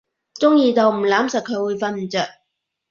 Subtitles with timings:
[0.33, 2.21] 中意到唔攬實佢會瞓唔著